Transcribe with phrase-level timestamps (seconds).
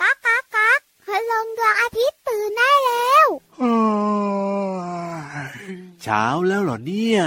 [0.00, 3.26] ก๊ากก๊ากากพลงดวงอาทิตย์ตื่นได้แล้ว
[6.02, 7.22] เช้าแล้วเหรอเนี่ย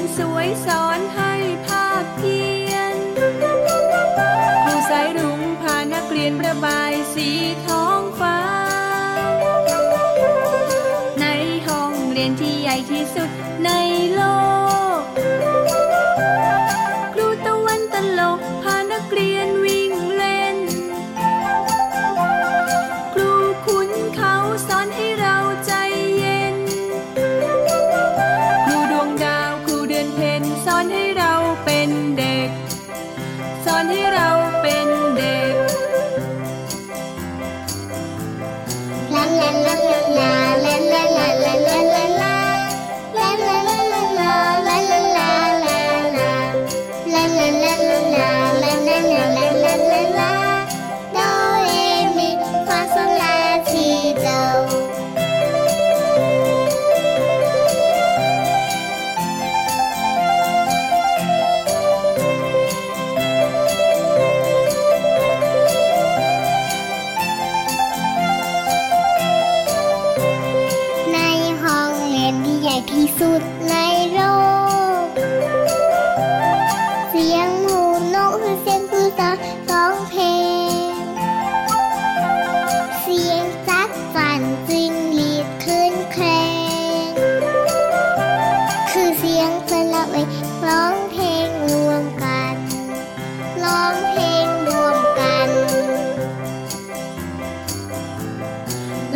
[0.00, 1.32] นสวยสอนให้
[1.66, 2.94] ภาคเพียน
[4.64, 7.28] ผู้สายรุ้งพานักเรียนประบายสี
[7.66, 8.38] ท้องฟ้า
[11.20, 11.26] ใน
[11.66, 13.30] ห้องเรียนที่ใหญ่ที่สุด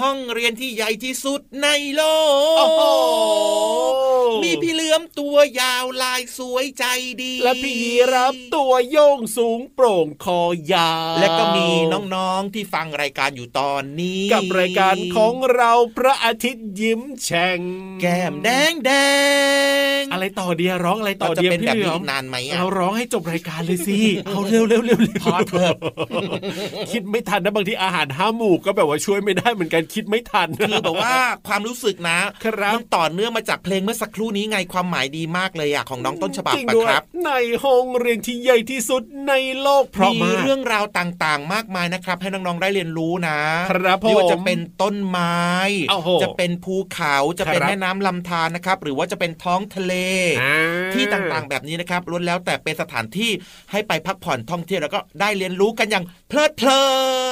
[0.00, 2.00] ห้องเรียนที่ใหญ่ที่สุดในโล
[2.58, 2.82] โอ้โห
[3.98, 3.99] ก
[4.44, 6.84] มีพี่เหลือมตัวยาวลายสวยใจ
[7.22, 10.40] ดี และพี่ยีรับตัวโยงสูงโปร่งคอ
[10.72, 11.68] ยาว และก็มี
[12.14, 17.60] น้องๆที่ฟังรายการอยู่ตอนนี้ กับรายการของเราพระอาทิตย์ยิ้มแฉ่ง
[18.00, 18.90] แก้มแดงแด
[20.00, 25.76] งอะไรต่อเดียร้องอะไรต่อเราจะเดียเป็นพี่แบบเหลืนี้ออีมกนานไหมอะเราร้องให้จบรายการเลยสิเอาเร็วเร็วเร็วพอเถอะ
[26.90, 31.14] คิดไม่ทันนะบางทีอาหารห้าหมู่ก็แบบว่าช่วยไม่ได้เหมือนกันคิดไม่ทันคือแบบว่า
[31.48, 37.32] ความรู้สึกนะครับมันต่อเนื่องมาจากเพลงเมื่อสักครู่นี้ไงความหมายดีมากเลยอะของน้องต้นฉบับจริงปะด้วยครับ ใน
[37.64, 39.32] ห้องเรียนที่ใหญ่ที่สุดใน
[39.62, 43.38] โลกเพราะมีมากเรื่องราวต่างๆ มากมายนะครับ ให้น้องๆได้เรียนรู้นะ
[43.70, 45.40] ครับผมไม่ว่าจะเป็นต้นไม้
[45.90, 49.94] โอ้โหจะเป็นภูเขาจะเป็นครับแม่น้ำลำธารนะครับ หรือว่าจะเป็นท้องทะเล
[50.42, 50.56] อ่า
[50.94, 53.30] ที่ต่างๆแบบนี้นะครับล้วนแล้วแต่เป็นสถานที่
[53.70, 56.82] ให้ไปพักผ่อนท่องเที่ยวแล้วก็ได้เรียนรู้กันอย่างเพลิดเพลิ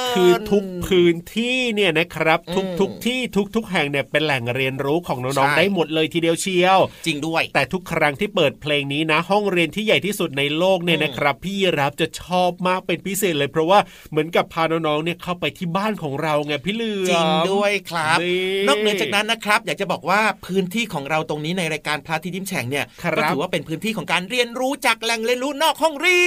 [0.07, 13.79] นคือทุกพื้นที่เนี่ยนะครับอืมทุกทุกที่ทุกทุกแห่งเนี่ยเป็นแหล่งเรียนรู้ของน้องใช่ๆได้หมดเลยทีเดียวเชียวจริงด้วย แต่ทุกครั้งที่เปิดเพลงนี้นะ ห้องเรียนที่ใหญ่ที่สุดในโลกเนี่ยอืมนะครับ พี่รับจะชอบมากเป็นพิเศษเลยเพราะว่า
[14.09, 26.19] เหมือนกับพาน้องๆเนี่ยเข้าไปที่บ้านของเราไงพี่เหลือมจริงด้วยครับนี่นอกเหนือจากนั้นนะครับ อยากจะบอกว่าพื้นที่ของเราตรงนี้ในรายการพระอาที่ยิ้มแฉ่งเนี่ยครับก็ถือว่าเป็นพื้นที่ของการเรียนรู้จากแหล่งเรียนรู้นอกห้องเรี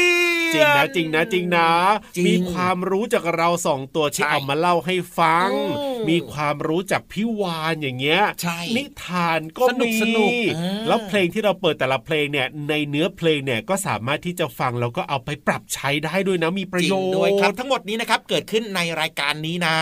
[0.52, 1.68] ยนจริงนะจริงนะจริงนะ
[2.16, 19.78] จริงมีความรู้จากเราสองตัวที่ใช่เอามาเล่าให้ฟังอื มมีความรู้จากพี่วานอย่างเงี้ยใช่นิทานก็สนุกมีสนุกอ่าแล้วเพลงที่เราเปิดแต่ละเพลงเนี่ยในเนื้อเพลงเนี่ยก็สามารถที่จะฟังแล้วก็เอาไปปรับใช้ได้ด้วยนะมีประจริโยงชน์ด้วยครับ ทั้งหมดนี้นะครับเกิดขึ้นในรายการนี้นะ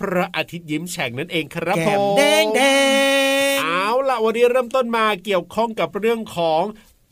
[0.00, 2.62] พระอาทิตย์ยิ้มแฉ่งนั่นเองครับแก้ผมมแดงแด
[3.56, 6.62] งเอาล่ะวันนี้เริ่มต้นมาเกี่ยวข้องกับเรื่องของ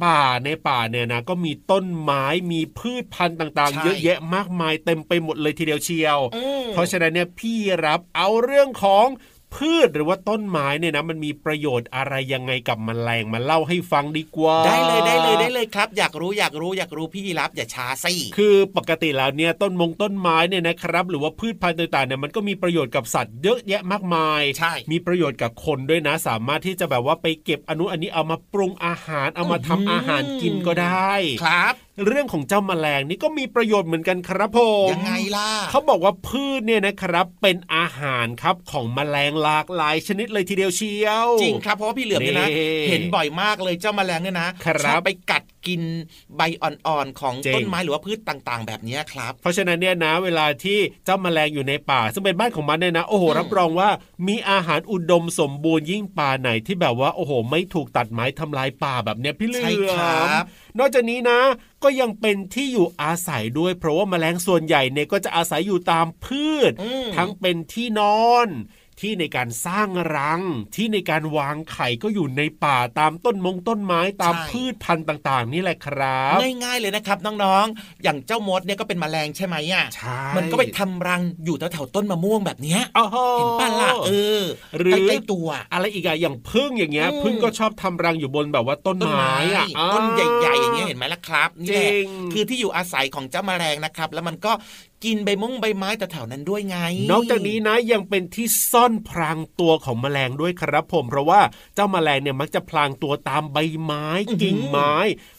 [0.04, 9.06] ป่าในป่าเนี่ยนะก็มีต้นไม้มีพืชพันธุ์ต่างใช่ๆเยอะแยะมากมายเต็มไปหมดเลยทีเดียวเชียวอืมเพราะฉะนั้นเนี่ยพี่รับเอาเรื่องของ
[9.56, 31.12] พืชหรือว่าต้นไม้เนี่ยนะมันมีประโยชน์อะไรยังไงกับแมลงมาเล่าให้ฟังดีกว่า ได้เลยได้เลยได้เลยครับ อยากรู้อยากรู้อยากรู้พี่ยีรับอย่าช้าสิคือปกติแล้วเนี่ยต้นมงต้นไม้เนี่ยนะครับ หรือว่าพืชพันธุ์ต่างๆเนี่ยมันก็มีประโยชน์กับสัตว์เยอะแยะมากมายใช่มีประโยชน์กับคนด้วยนะ สามารถที่จะแบบว่าไปเก็บอนุอันนี้เอามาปรุงอาหารเอามาทำอาหารกินก็ได้
[31.44, 45.80] ครับ เรื่องของเจ้าแมลงนี่ก็มีประโยชน์เหมือนกันครับผมยังไงล่ะเขาบอกว่าพืชเนี่ยนะครับเป็นอาหารครับของแมลงหลากหลายชนิดเลยทีเดียวเชียว จริงครับเพราะว่าพี่เหลือมเนี่ยนะนี่เห็นบ่อยมากเลยเจ้าแมลงเนี่ยนะครับ ชอบไปกัด กิน
[46.36, 53.88] ใบอ่อนๆของจริงต้นไม้หรือว่าพืชต่างๆ แบบเนี้ยครับ เพราะฉะนั้นเนี่ยนะเวลาที่เจ้าแมลงอยู่ในป่า ซึ่งเป็นบ้านของมันเนี่ยนะโอ้โหอืมรับรองว่า
[54.28, 60.44] มีอาหารอุดมสมบูรณ์ยิ่งป่าไหนที่แบบว่าโอ้โห ไม่ถูกตัดไม้ทำลายป่าแบบเนี้ยพี่เหลืใช่คอรัมบ
[60.78, 61.40] นอกจากนี้นะ
[61.82, 68.48] ก็ยังเป็นที่อยู่อาศัยด้วย เพราะว่าแมลงส่วนใหญ่เนี่ยก็จะอาศัยอยู่ตามพืชอืมทั้งเป็นที่นอน
[69.00, 70.40] ที่ในการสร้างรัง
[70.74, 84.10] ที่ในการวางไข่ก็อยู่ในป่าตามต้นมงต้นไม้ตามใช่พืชพันธุ์ต่าง ๆ นี่แหละครับ ง่ายๆเลยนะครับน้องๆ อย่างเจ้ามดเนี่ยก็เป็นแมลงใช่ไหมอะใช่มันก็ไปทำรังอยู่แถวๆต้นมะม่วงแบบเนี้ยอ้าวโหเห็นป้าล่ะเอ
[84.40, 84.42] อ
[84.78, 94.52] หรือใกล้ๆตัว อะไรอีกอะอย่างพึ่งอย่างเงี้ยอืมพึ่งก็ชอบทำรังอยู่บนแบบว่าต้นต้นไม้ไม้อะต้นใหญ่ๆอย่างเงี้เงี้ยเห็นไหมล่ะครับนี่แหละจริงคือที่อยู่อาศัยของเจ้าแมลงนะครับ แล้วมันก็
[95.06, 96.78] กินใบมงใบไม้แต่แถวๆนั้นด้วยไง
[97.10, 101.40] นอกจากนี้นะยังเป็นที่ซ่อนพรางตัวของแมลงด้วยครับผมเพราะว่า
[101.74, 104.94] เจ้าแมลงเนี่ยมักจะพลางตัวตามใบไม้อื้อหือกิ่งไม้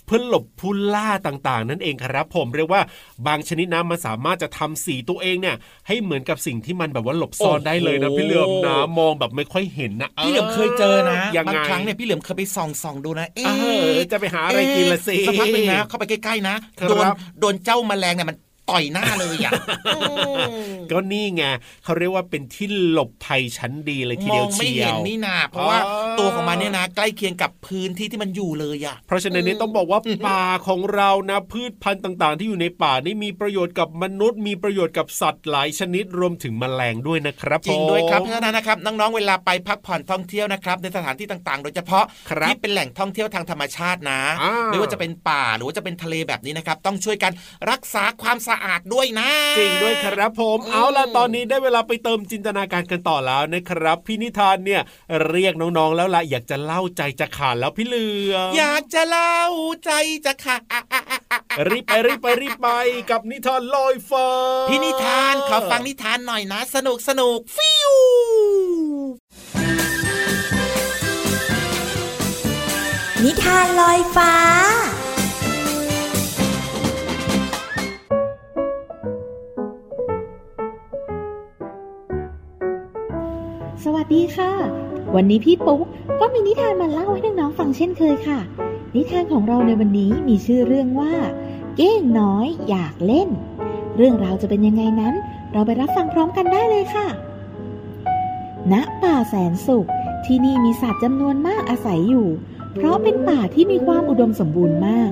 [0.06, 2.82] เพื่อหลบผู้ล่าต่างๆ นั่นเองครับผมเรียกว่า
[3.28, 5.56] บางชนิดนะมันสามารถจะทำสีตัวเองเนี่ย
[5.88, 17.06] ให้เหมือนกับสิ่งที่มันแบบว่าหลบซ่อนได้เลยนะพี่เหลือมนะมองแบบไม่ค่อยเห็นนะพี่เหลือมเคยเจอนะยังบางไงครั้งเนี่ยพี่เหลือมเคยไปส่องส่องๆดูนะเอเอ๊ะอจะไปหาอะไรกินละสิเอ๊ะสักพักหนึงนะเข้าไปใกล้ๆนะครับโดน
[17.40, 18.38] โดนเจ้าแมลงเนี่ยมัน
[18.70, 19.52] ต่อยหน้าเลยอะ
[19.98, 20.02] อื
[20.70, 21.44] มก็นี่ไง
[21.84, 47.32] เขาเรียกว่าเป็นที่หลบภัยชั้นดีเลยทีมเดีอยวงไม่เชียเห็นวนี่นาเพราะว่าอ๋อตัวของมันเนี่ยนะ ใกล้เคียงกับพื้นที่ที่มันอยู่เลยอะเพราะฉะนั้นเนี่ยต้องบอกว่าป่าของเรานะพืชพันธุ์ต่าง ๆ ที่อยู่ในป่านี่มีประโยชน์กับมนุษย์ มีประโยชน์กับสัตว์หลายชนิดรวมถึงแมลงด้วยนะครับจริงด้วยครับผมเพราะฉะนั้นนะครับน้องๆเวลาไปพักผ่อนท่องเที่ยวนะครับในสถานที่ต่างๆ โดยเฉพาะครับที่เป็นแหล่งท่องเที่ยวทางธรรมชาตินะอ่าไม่ว่าจะเป็นป่าหรือว่าจะเป็นทะเลแบบนี้นะครับต้องช่วยกัน
[47.72, 54.82] รักษาความสะอาดด้วยนะ จริงด้วยครับผมอืมเอาล่ะตอนนี้ได้เวลาไปเติมจินตนาการกันต่อแล้วนะครับพี่นิทานเนี่ย
[55.30, 59.40] เรียกน้องๆแล้วล่ะอยากจะเล่าใจจะขาดแล้วพี่เหลือมอยากจะเล่า
[59.86, 59.92] ใจ
[60.26, 62.70] จะขาดอะอะอะอะอะรีบไปรีบไปรีบไป
[63.12, 64.28] กับนิทานลอยฟ้า
[64.70, 67.92] พี่นิทานขอฟังนิทานหน่อยนะ สนุกสนุกฟิว
[73.24, 74.34] นิทานลอยฟ้า
[84.18, 84.54] ดีค่ะ
[85.16, 85.86] วันนี้พี่ปุ๊ก
[86.20, 88.40] ก็มีนิทานมาเล่าให้น้องๆฟังเช่นเคยค่ะ
[88.96, 91.14] นิทานของเราในวันนี้มีชื่อเรื่องว่า
[91.78, 93.30] เก้งน้อยอยากเล่น
[93.98, 95.14] เรื่องราวจะเป็นยังไงนั้น
[95.54, 97.08] เราไปรับฟังพร้อมกันได้เลยค่ะ
[98.72, 99.88] ณป่าแสนสุข
[100.26, 102.28] ที่นี่มีสัตว์จำนวนมากอาศัยอยู่
[102.76, 105.10] เพราะเป็นป่าที่มีความอุดมสมบูรณ์มาก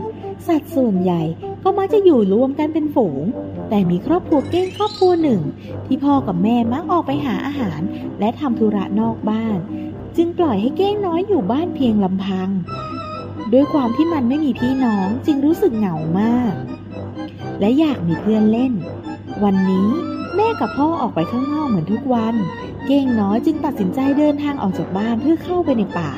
[0.47, 1.21] สัตว์ส่วนใหญ่
[1.67, 3.23] ก็มักจะอยู่รวมกันเป็นฝูง
[3.69, 5.41] แต่มีครอบครัวเก้งครอบครัวหนึ่ง
[5.85, 7.81] ที่พ่อกับแม่มักออกไปหาอาหาร
[8.19, 9.57] และทำธุระนอกบ้าน
[10.17, 12.49] จึงปล่อยให้เก้งน้อยอยู่บ้านเพียงลำพัง
[13.53, 16.53] ด้วยความที่มันไม่มีพี่น้องจึงรู้สึกเหงามาก
[17.59, 18.73] และอยากมีเพื่อนเล่น
[19.43, 19.89] วันนี้
[20.35, 22.35] แม่กับพ่อออกไปข้างนอกเหมือนทุกวัน
[22.85, 26.11] เก้งน้อยจึงตัดสินใจเดินทางออกจากบ้านเพื่อเข้าไปในป่า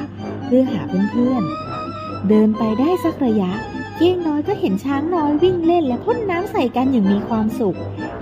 [0.45, 7.79] เพื่อหาเพื่อนๆเดินไปได้สักระยะเเก้งน้อยก็เห็นช้างน้อยวิ่งเล่นและพ่นน้ำใส่กันอย่างมีความสุขเ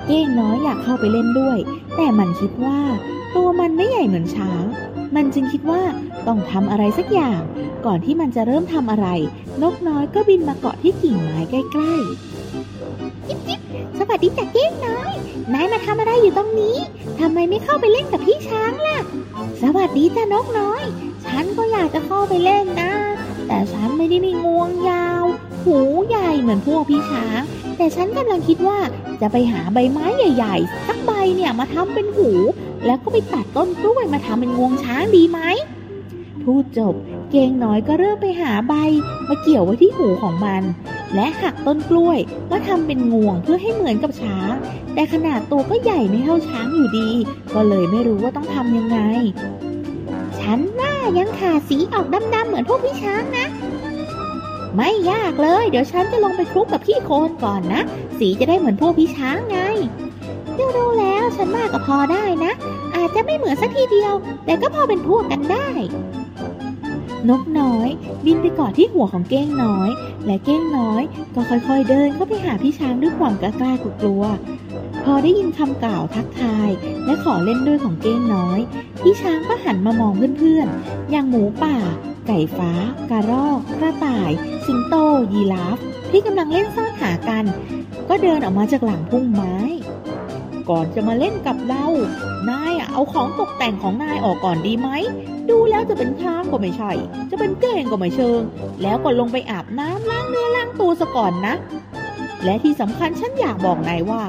[0.07, 1.57] เก้งน้อยอยากเข้าไปเล่นด้วย
[1.95, 2.79] แต่มันคิดว่า
[3.35, 4.63] ตัวมันไม่ใหญ่เหมือนช้าง
[5.15, 5.81] มันจึงคิดว่า
[6.27, 7.41] ต้องทำอะไรสักอย่าง
[7.85, 9.07] ก่อนที่มันจะเริ่มทำอะไร
[9.61, 13.59] นกน้อยก็บินมาเกาะที่กิ่งไม้ใกล้ๆจิ๊บจิ๊บ
[13.99, 15.11] สวัสดีจ้ะเก้งน้อย
[15.53, 16.75] นายมาทำอะไรอยู่ตรงนี้
[17.19, 18.97] ทำไมไม่เข้าไปเล่นกับพี่ช้างล่ะ
[19.61, 20.83] สวัสดีจ้ะนกน้อย
[21.25, 22.91] ฉันก็อยากจะเข้าไปเล่นนะ
[23.47, 25.23] แต่ฉันไม่ได้มีงวงยาว
[25.65, 27.41] หูใหญ่เหมือนพวกพี่ช้าง
[27.77, 28.79] แต่ฉันกำลังคิดว่า
[29.21, 32.29] จะไปหาใบไม้ใหญ่ๆ สักใบเนี่ยมาทำเป็นหู
[32.85, 35.39] แล้วก็ไปตัดต้นกล้วยมาทำเป็นงวงช้างดีไหม
[36.43, 36.93] พูดจบ
[37.31, 38.73] เกงน้อยก็เริ่มไปหาใบ
[39.29, 40.63] มาเกี่ยวไว้ที่หูของมัน
[41.15, 42.19] และหักต้นกล้วย
[42.51, 44.53] มาทำเป็นงวงเพื่อให้เหมือนกับช้าง
[44.93, 47.09] แต่ขนาดตัวก็ใหญ่ไม่เท่าช้างอยู่ดี
[47.53, 48.97] ก็เลยไม่รู้ว่าต้องทำยังไง
[50.39, 52.05] ฉันว่ายังขาดสีออก
[52.35, 53.45] ดำๆเหมือนพวกพี่ช้างนะ
[54.75, 57.81] ไม่ยากเลย เดี๋ยวฉันจะลงไปคลุกกับขี้โคลนก่อนนะ
[58.19, 59.57] สีจะได้เหมือนพวกพี่ช้างไง
[60.77, 62.53] ดูแล้วฉันว่ากก็พอได้นะ
[62.95, 64.13] อาจจะไม่เหมือนสักทีเดียว
[64.45, 65.69] แต่ก็พอเป็นพวกกันได้
[67.29, 67.89] นกน้อย
[68.25, 69.89] บินไปเกาะที่หัวของเก้งน้อย
[70.25, 71.03] และเก้งน้อย
[71.35, 74.23] ก็ค่อยๆเดินเข้าไปหาพี่ช้างด้วยความกล้าๆกลัว
[75.03, 76.69] พอได้ยินคำกล่าวทักทาย
[77.05, 78.59] และขอเล่นด้วยของเก้งน้อย
[79.01, 81.77] พี่ช้างก็หันมามองเพื่อนๆ อย่างหมูป่า
[82.27, 82.71] ไก่ฟ้า
[83.11, 84.31] กระรอก กระต่าย
[84.67, 84.95] สิงโต
[85.33, 85.77] ยีราฟ
[86.11, 87.45] ที่กำลังเล่นซ่อนหากัน
[88.09, 89.55] ก็เดินออกมาจากหลังพุ่มไม้
[90.69, 91.85] ก่อนจะมาเล่นกับเรา
[92.49, 94.89] นายเอาของตกแต่งของนายออกก่อนดีไหม
[95.49, 96.91] ดูแล้วจะเป็นช้างก็ไม่ใช่
[97.31, 98.41] จะเป็นเก้งก็ไม่เชิง
[98.81, 101.55] แล้วก็ลงไปอาบน้ำล้างเนื้อล้างตัวซะก่อนนะ
[102.43, 104.21] และที่สำคัญฉันอยากบอกนายว่า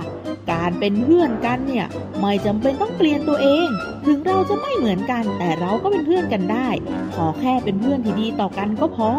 [0.50, 1.86] การเป็นเพื่อนกันเนี่ย
[2.20, 3.68] ไม่จำเป็นต้องเปลี่ยนตัวเอง
[4.06, 6.68] ถึงเราจะไม่เหมือนกัน แต่เราก็เป็นเพื่อนกันได้
[7.14, 9.10] ขอแค่เป็นเพื่อนที่ดีต่อกันก็พอ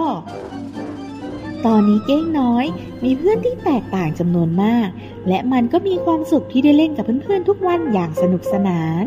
[1.66, 2.66] ตอนนี้เก้งน้อย
[3.04, 4.88] มีเพื่อนที่แตกต่างจำนวนมาก
[5.28, 9.06] และมันก็มีความสุขที่ได้เล่นกับเพื่อนๆทุกวันอย่างสนุกสนาน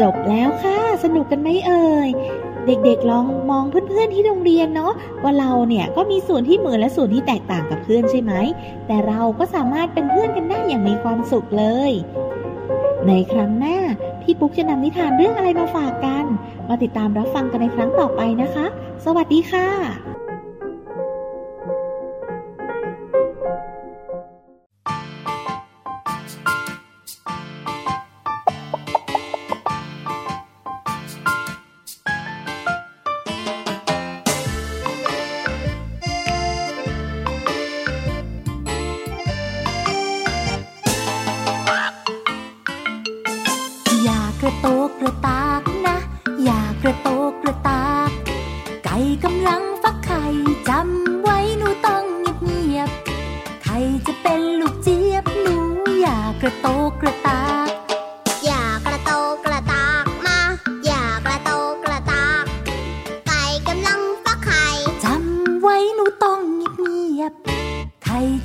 [0.00, 2.08] จบแล้วค่ะ สนุกกันไหมเอ่ย
[2.66, 8.32] เด็กๆลองมองเพื่อนๆที่โรงเรียนเนาะว่าเราเนี่ยก็มีส่วนที่เหมือนและส่วนที่แตกต่างกับเพื่อนใช่ไหม
[8.86, 11.92] แต่เราก็สามารถเป็นเพื่อนกันได้อย่างมีความสุขเลย
[13.08, 13.78] ในครั้งหน้า
[14.22, 16.24] พี่ปุ๊กจะนำนิทานเรื่องอะไรมาฝากกัน
[16.68, 18.66] มาติดตามรับฟังกันในครั้งต่อไปนะคะ
[19.04, 20.09] สวัสดีค่ะ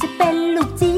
[0.01, 0.94] จะเป็นลูกจี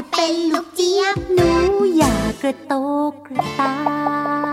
[0.00, 1.50] จะเป็นลูกเจี๊ยบหนู
[1.96, 2.72] อยากระโต
[3.10, 4.47] กกระตา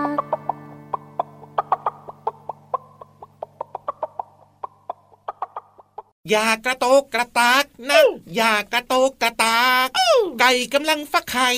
[6.32, 8.02] อย่ากระโตกกระตากนะ
[8.36, 9.88] อย่ากระโตกกระตาก
[10.40, 11.50] ไก่กำลังฟักไข่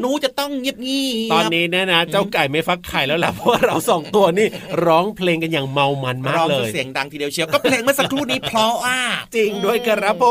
[0.00, 4.46] หนูจะต้องเงียบงีบตอนนี้เนี่ยนะเจ้าไก่ไม่ฟักไข่แล้วล่ะเพราะว่าเราสองตัวนี่
[4.86, 9.00] ร้องเพลงกันอย่างเมามันมากร้องเลจนยเสียงดังทีเดียวเชียวก็เพลงเมื่อสักครู่นี้เพราะอะ
[9.36, 10.26] จริงด้วยครับผ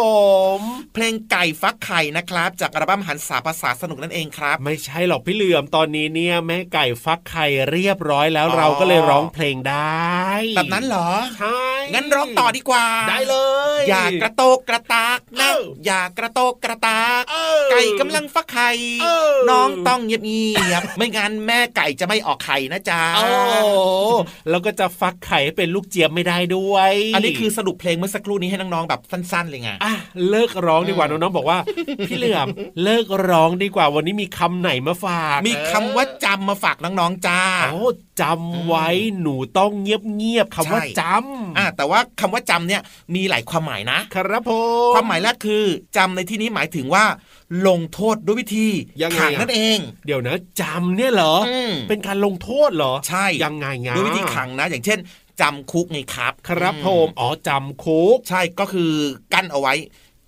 [0.57, 0.59] ม
[0.93, 10.21] เพลงไก่ฟักไข่นะครับ จากอัลบั้มหันษาภาษาสนุกนั่นเองครับ ไม่ใช่หรอกพี่เหลือมตอนนี้เนี่ยแม่ไก่ฟักไข่เรียบร้อยแล้วอ๋อเราก็เลยร้องเพลงได้
[10.57, 11.61] แบบนั้นเหรอใช่
[11.93, 13.50] งั้นร้องต่อดีกว่าได้เลย
[13.89, 18.69] อย่ากระโตกกระตากนะเอออย่ากระโตกกระตากเออไก่กำลังฟักไข่
[19.01, 23.25] เออน้องต้องเงียบเงียบๆไม่งั้นแม่ไก่จะไม่ออกไข่นะจ๊ะโอ้
[24.49, 29.93] แล้วก็จะฟักไข่ให้เป็นลูกเจี๊ยบไม่ได้ด้วย อันนี้คือสรุปเพลงเมื่อสักครู่นี้ให้น้องๆแบบสั้นๆเลยไงอะ
[30.29, 31.59] เลิกร้องดีกว่าอืมน้องๆบอกว่า
[32.07, 32.47] พี่เหลือม
[32.83, 37.41] เลิกร้องดีกว่าวันนี้มีคำไหนมาฝาก มีคำว่าจำมาฝากน้องๆจ้า
[37.71, 37.89] โอ้
[38.21, 38.87] จำไว้
[39.21, 42.81] หนูต้องเงียบเงียบๆคำว่าใช่จำอ่าแต่ว่าคำว่าจำเนี่ย
[43.15, 44.51] มีหลายความหมายนะ ครับผ
[44.89, 45.63] มความหมายแรกคือ
[45.97, 47.05] จำในที่นี้หมายถึงว่า
[47.67, 48.67] ลงโทษด้วยวิธี
[49.01, 54.99] ยังไงขังอะนั่นเอง เดี๋ยวนะจำเนี่ยเหรออมเป็นการลงโทษเหรอใช่ยังไงงะด้วยวิธีขังนะ อย่างเช่น
[55.41, 58.91] จำคุกไงครับ ครับอืผมอ๋อจำคุกใช่ก็คือ
[59.33, 59.75] กั้นเอาไว้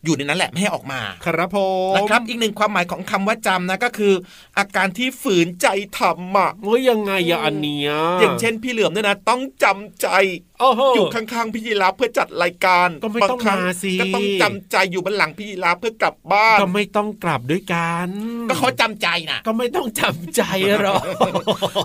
[0.05, 1.57] อยู่ในนั้นแหละไม่ให้ออกมา ครับผ
[1.91, 4.13] มนะครับอีกหนึ่งความหมายของคำว่าจำนะก็คือ
[4.57, 5.67] อาการที่ฝืนใจ
[5.97, 10.07] ทำอะเฮ้ยยังไงอะอันเนี้ยอย่างเช่นพี่เหลือมเนี่ยนะ ต้องจำใจ
[10.52, 18.09] โอ้โหอยู่ข้างๆพี่ยีราฟเพื่อจัดรายการก็ไม่ต้องบครั้มาสิก็ต้องจำใจอยู่บนหลังพี่ยีราฟเพื่อกลับบ้านก็ไม่ต้องกลับด้วยกัน
[18.49, 20.41] ก็เขาจำใจนะก็ไม่ต้องจำใจ
[20.81, 21.03] หรอก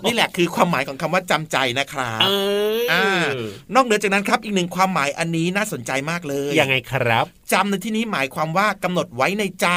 [0.05, 2.29] นี่แหละคือความหมายของคำว่าจำใจนะครับเอ
[2.77, 3.07] อออ่า
[3.75, 9.69] นอกเหนือจากนั้นครับอีกหนึ่งความหมายอันนี้น่าสนใจมากเลยยังไงครับจำในที่นี้หมายความว่ากำหนดไว้ในใจ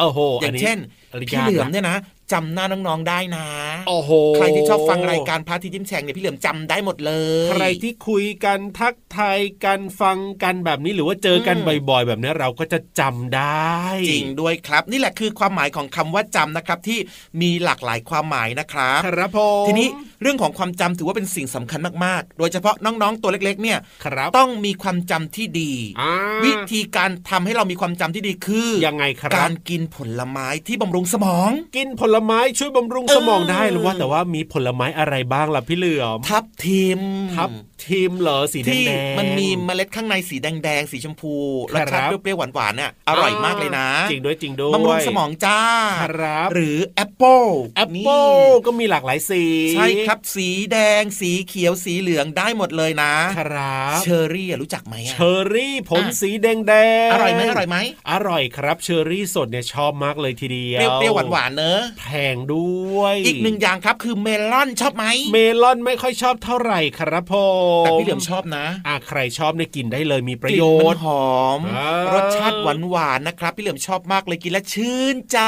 [0.00, 0.78] โอ้โหอย่างเช่น
[1.12, 1.96] อันนี้พี่เหลือมยากนะเนี่ยนะ
[2.32, 3.46] จำหน้าน้องๆได้นะ
[3.88, 7.12] โอ้โหใครที่ชอบฟังรายการพระอาทิตย์ยิ้มแฉ่งเนี่ยพี่เหลือมจำได้หมดเล
[7.46, 16.98] ย ใครที่คุยกันทักทายกันฟังกันแบบนี้หรือว่าเจอกันอืมบ่อยๆ แบบนี้เราก็จะจำได้ จริงด้วยครับ นี่แหละคือความหมายของคำว่าจำนะครับที่
[17.40, 19.88] มีหลากหลายความหมายนะครับครับผมทีนี้
[20.22, 26.12] เรื่องของความจำถือว่าเป็นสิ่งสำคัญมากๆ โดยเฉพาะน้องๆตัวเล็ก ๆ เนี่ยครับต้องมีความจำที่ดีอ่า
[26.44, 37.00] วิธีการทำให้เรามีความจำที่ดีคือยังไงครักาบรกินผลไม้ที่บำรุงสมอง กินผลไม้ช่วยบำรุงสมองได้หรือว่าแต่ว่ามีผลไม้อะไรบ้างล่ะพี่เหลือมทับทิม
[37.36, 37.50] ทับ
[37.86, 41.34] ทิมเหรอสีแดที่งๆมันมีเมล็ดข้างในสีแดงๆสีชมพู
[41.70, 45.60] ครับสชาติเปรี้ยวๆหวานๆเนี่ยอร่อยมากเลยนะ จริงด้วยจริงด้วยบำรุงสมองจ้า
[46.02, 47.42] ครับหรือแอปเปิล
[47.76, 48.28] แอปเปิล
[48.66, 56.74] ก็มีหลากหลายสี ใช่ครับสีแดง สีเขียวสีเหลืองได้หมดเลยนะ ครับเชอร์รี่อะรู้จักไหมอะเชอร์รี่ผลอะสีแดงแด
[57.06, 57.76] งอร่อยไหมอร่อยไหม
[58.10, 67.34] อร่อยครับเชอร์รี่สดเนี่ยชอบมากเลยทีเดียวเปรี้ยวๆหวานๆเนอะแพงด้วย อีกหนึ่งอย่างครับคือเมลอนชอบไหม เมลอนไม่ค่อยชอบเท่าไหร่ครับผ
[67.82, 75.38] มแต่พี่เหลือมชอบนะอะใครชอบเนี่ยกินได้เลยมีประโยกลิ่นมัชนน์หอมอ่ารสชาติหวานหวานๆนะครับ พี่เหลือมชอบมากเลยกินแล้วชื่นใจ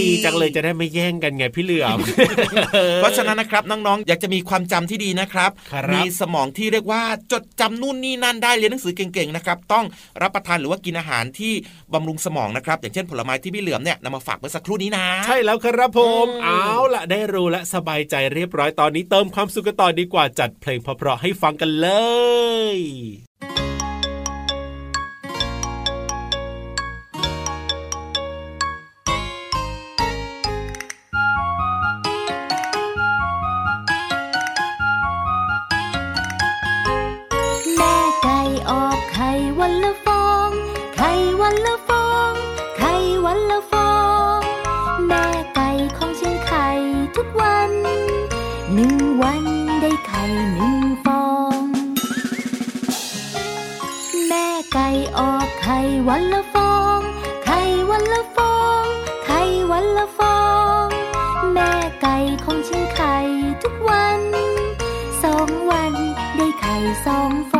[0.00, 1.98] ดีจังเลยจะได้ไม่แย่งกันไงพี่เหลือม
[2.96, 9.84] เพราะฉะนั้นนะครับน้องๆ อยากจะมีความจำที่ดีนะครับครับมีสมองที่เรียกว่าจดจำนู่นนี่นั่นได้เรียนหนังสือเก่งๆนะครับต้อง
[10.22, 11.52] รับประทานหรือว่ากินอาหารที่
[11.92, 21.88] บำรุงสมองนะครับอย่างเช่นผลไม้ที่พี่เหลือมเนี่ยนำมาฝากเมื่อสักครู่นี้นะ ใช่แล้วครับผมอืมเอาละได้รู้และสบายใจเรียบร้อยตอนนี้เติมความสุขกันต่อดีกว่าจัดเพลงเพราะๆให้ฟังกันเล
[22.74, 23.29] ย
[56.12, 56.98] วันละฟอง
[57.44, 58.84] ไข่วันละฟอง
[59.26, 60.38] ไข่วันละฟอ
[60.84, 60.86] ง
[61.52, 63.16] แม่ไก่ของฉันไข่
[63.62, 64.20] ทุกวัน
[65.22, 65.92] สองวัน
[66.36, 66.74] ได้ไข่
[67.06, 67.59] สองฟอ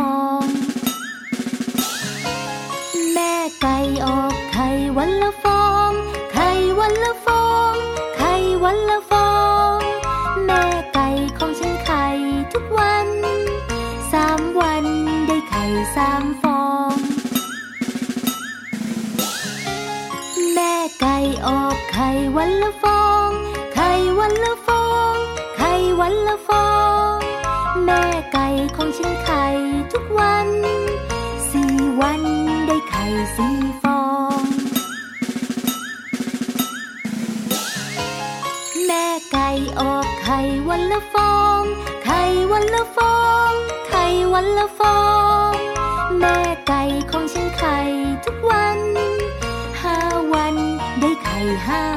[40.33, 41.61] ข่วันละฟอง
[42.03, 43.17] ไข่วันละฟอ
[43.49, 43.51] ง
[43.89, 44.99] ไข่วันละฟอ
[45.49, 45.51] ง
[46.19, 47.77] แม่ไก่ของฉันไข่
[48.25, 48.79] ทุกวัน
[49.81, 49.97] ห้า
[50.33, 50.55] วัน
[50.99, 51.90] ได้ไข่ห้า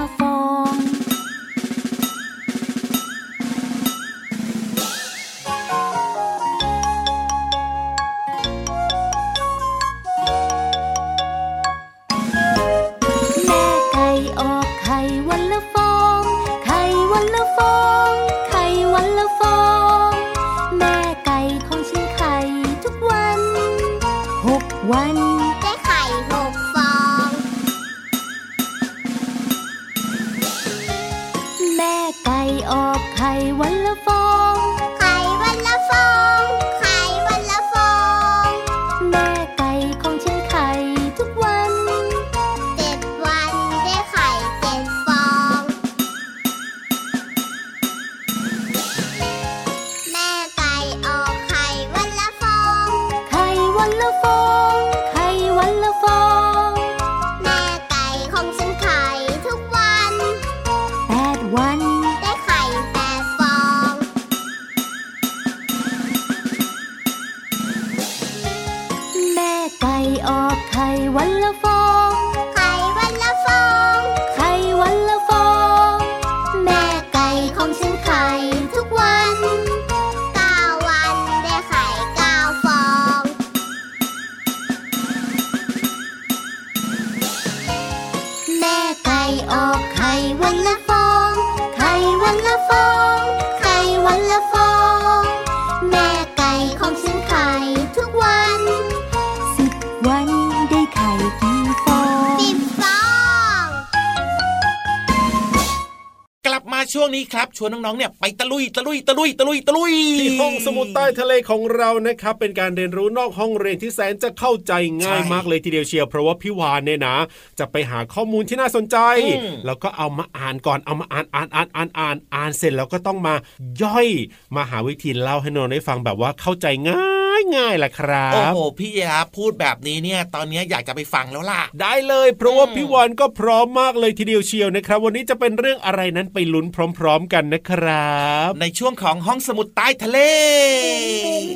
[106.94, 117.16] ช่วงนี้ครับชวนน้องๆเนี่ยไปตะลุยตะลุยตะลุยตะลุยตะลุยที่ห้องสมุดใต้ทะเลของเรานะครับ เป็นการเรียนรู้นอกห้องเรียนที่แสนจะเข้าใจง่ายใช่มากเลยทีเดียวเชียวเพราะว่าพี่วานเนี่ยนะ
[117.58, 123.34] จะไปหาข้อมูลที่น่าสนใจอืมแล้วก็เอามาอ่านก่อนเอามาอ่านอ่านอ่านอ่านอ่านอ่านเสร็จแล้วก็ต้องมา
[123.82, 124.08] ย่อย
[124.56, 127.23] มาหาวิธีเล่าให้น้องได้ฟังแบบว่าเข้าใจง่าย
[127.56, 136.66] ง่ายแหละครัโอ้บโหพี่ยาพูดแบบนี้เนี่ยตอนนี้อยากจะไปฟังแล้วล่ะ ได้เลยเพราะว่าอืมพี่วานก็พร้อมมากเลยทีเดียวเชียวนะครับ วันนี้จะเป็นเรื่องอะไรนั้นไปลุ้น
[136.98, 140.18] พร้อม ๆ กันนะครับ ในช่วงของห้องสมุดใต้ทะเล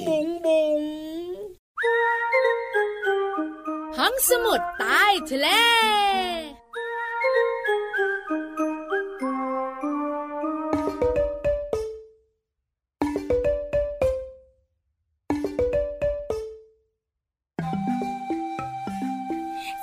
[0.09, 0.81] บุ๋งบุ๋ง
[3.99, 5.49] ห้องสมุดใต้ทะเล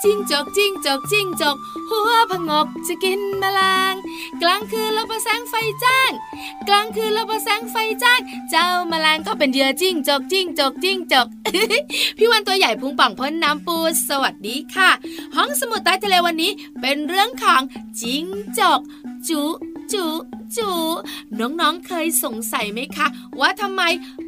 [0.03, 1.55] จิ้งจกจิ้งจกจิ้งจก
[1.89, 3.93] หัวผงกจะกินแมลง
[4.41, 5.53] กลางคืนเราประแสงไฟ
[5.83, 6.11] จ้าง
[6.67, 11.27] กลางคืนเราประแสงไฟจ้าง เจ้าแมลงก็เป็นเหยื่อจิ้งจกจิ้งจกจิ้งจก
[12.17, 13.77] พี่วันตัวใหญ่พุงป่องพ้นน้ำปู
[14.09, 14.89] สวัสดีค่ะ
[15.35, 17.61] ห้องสมุดใต้ทะเลวันนี้เป็นเรื่องของ
[18.01, 18.25] จิ้ง
[18.59, 18.79] จก
[19.27, 19.41] จุ
[19.91, 20.05] จุ
[20.57, 20.71] จุ
[21.39, 23.07] น้องๆเคยสงสัยไหมคะ
[23.39, 23.81] ว่าทำไม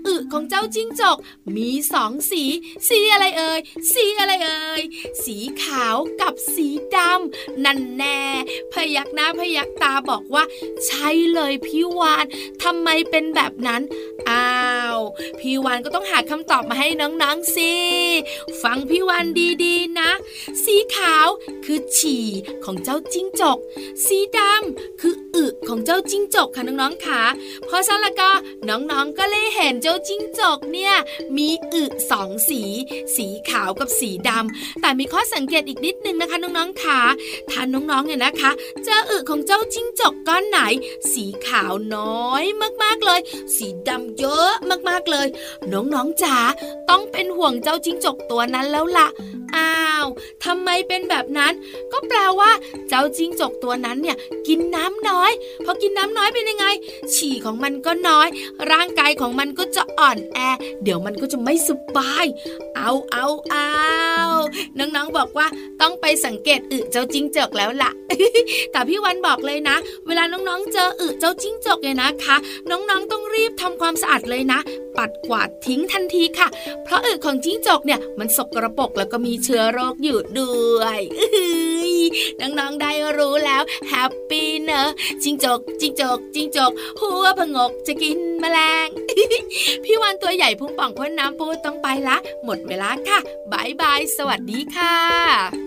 [0.06, 1.18] อึของเจ้าจิ้งจก
[1.56, 2.44] มีสองสี
[2.90, 3.60] สีอะไรเอ่ย
[3.94, 4.82] สีอะไรเอ่ย
[5.24, 8.22] สีขาวกับสีดำนั่นแน่
[8.72, 10.44] พยักหน้าพยักตาบอกว่า
[10.86, 12.26] ใช่เลยพี่วาน
[12.64, 13.82] ทำไมเป็นแบบนั้น
[14.30, 14.50] อ้า
[14.96, 15.00] ว
[15.40, 17.74] พี่วานก็ต้องหาคำตอบมาให้น้องๆสิ
[18.62, 19.26] ฟังพี่วาน
[19.64, 20.12] ดีๆนะ
[20.64, 21.28] สีขาว
[21.66, 22.28] คือฉี่
[22.66, 23.58] ของเจ้าจิ้งจก
[24.06, 27.22] สีดำคืออึของเจ้าจิ้งจกค่ะน้องๆค่ะ
[27.66, 28.30] เพราะฉะนั้นแล้วก็
[28.70, 30.94] น้องๆก็เลยเห็นเจ้าจิ้งจกเนี่ย
[31.38, 32.62] มีอึสองสี
[33.16, 37.00] สีขาวกับสีดำแต่มีข้อสังเกตอีกนิดนึงนะคะน้องๆค่ะ
[37.50, 38.52] ถ้าน้องๆเนี่ยนะคะ
[38.84, 40.60] เจออึของเจ้าจิ้งจกก้อนไหน
[41.14, 42.44] สีขาวน้อย
[42.84, 43.20] มากๆเลย
[43.56, 44.52] สีดำเยอะ
[44.90, 45.28] มากๆเลย
[45.72, 46.38] น้องๆจ๋า
[46.90, 49.08] ต้องเป็นห่วงเจ้าจิ้งจกตัวนั้นแล้วล่ะ
[49.56, 50.06] อ้าว
[50.46, 51.54] ทำไมเป็นแบบนั้น
[51.92, 52.52] ก็แปลว่า
[52.90, 55.32] เจ้าจิ้งจกตัวนั้นเนี่ย กินน้ำน้อย
[55.66, 56.66] พอกินน้ำน้อยเป็นยังไง
[57.14, 58.28] ฉี่ของมันก็น้อย
[58.72, 60.40] ร่างกายของมันก็จะอ่อนแอ
[60.84, 62.26] เดี๋ยวมันก็จะไม่สบาย
[62.76, 63.72] เอาเอาเอา
[64.78, 65.48] น้องๆบอกว่า
[65.82, 67.92] ต้องไปสังเกตอึเจ้าจิ้งจกแล้วล่ะ
[68.72, 69.76] แต่พี่วันบอกเลยนะ
[70.08, 72.36] เวลาน้องๆเจออึเจ้าจิ้งจกเนี่ยนะคะ
[72.70, 74.60] น้องๆต้องรีบทำความสะอาดเลยนะ
[74.98, 76.48] ปัดกวาดทิ้งทันทีค่ะ
[76.84, 81.00] เพราะอึของจิ้งจกเนี่ยมันสกรปรกแล้วก็มีเชื้อโรคอยู่ด้วย
[82.40, 84.90] น้องๆได้รู้แล้ว happy เนอะ
[85.24, 88.88] จิ้งจกจิ้งจกจิ้งจก หัวผงกจะกินแมลง
[89.84, 93.20] พี่วาฬตัวใหญ่พุงป่องพ่นน้ำปูต้องไปละ หมดเวลาค่ะ
[93.52, 95.67] bye bye สวัสดีค่ะ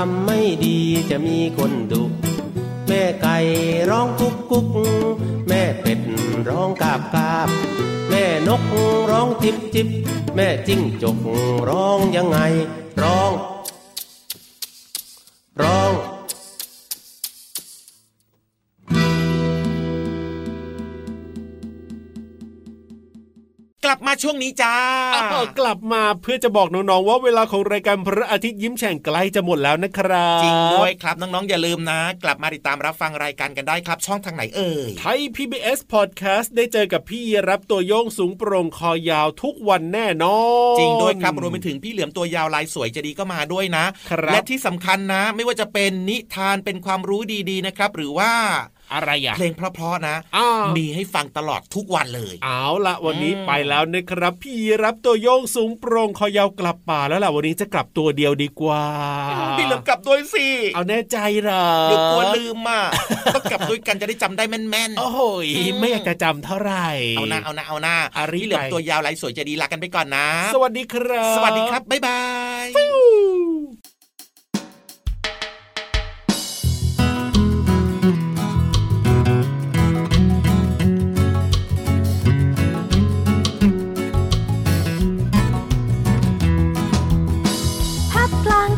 [0.00, 0.78] ทำไม่ดี
[1.10, 2.02] จะมีคนดุ
[2.88, 3.36] แม่ไก่
[3.90, 4.66] ร้องกุ๊กกุ๊ก
[5.48, 6.00] แม่เป็ด
[6.48, 7.48] ร้องกาบกาบ
[8.10, 8.62] แม่นก
[9.10, 9.88] ร้องจิบจิบ
[10.36, 11.18] แม่จิ้งจก
[11.68, 12.38] ร้องยังไง
[24.22, 24.76] ช่วงนี้จ้า
[25.60, 40.38] กลับมาเพื่อจะบอกน้องๆว่าเวลาของรายการพระอาทิตย์ยิ้มแฉ่งใกล้จะหมดแล้วนะครับจริงด้วยครับน้องๆอย่าลืมนะ กลับมาติดตามรับฟังรายการกันได้ครับช่องทางไหนเอ่ยไทย PBS Podcast ได้เจอกับพี่รับตัวโยงสูงโปร่งคอยาวทุกวันแน่นอ
[40.74, 48.32] นจริงด้วยครับรวมไปถึงพี่เหลือมตัวยาวลายสวยจะดีก็มาด้วยนะครับและที่สำคัญนะ ไม่ว่าจะเป็นนิทานเป็นความรู้ดีๆนะครับ หรือว่า
[48.92, 58.84] อะไรอะเพลงเพราะๆนะอ้าวมีให้ฟังตลอดทุกวันเลย เอาละวันนี้อืมไปแล้วนะครับ พี่รับตัวโยงสูงโปร่งคอยาวกลับป่าแล้วล่ะวันนี้จะกลับตัวเดียวดีกว่า
[59.58, 62.82] พี่เหลือมกลับด้วยสิเอาแน่ใจเหรอเดี๋ยวกลัวลืมอะ
[63.34, 72.20] ต้องกลับด้วยกันจะได้จำได้แม่นๆโอ้โหยอืมไม่อยากจะจำเท่าไหร่เอาหน้าเอาหน้าเอาหน้าอารีบพี่เหลือมไปตัวยาวลายสวยจะดีลากันไปก่อนนะ สวัสดีครับ สวัสดีครับบ๊ายบา
[72.64, 73.35] ย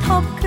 [0.04, 0.37] พับ